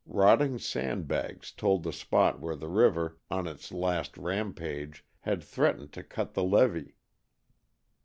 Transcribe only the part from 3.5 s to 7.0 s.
last "rampage" had threatened to cut the levee.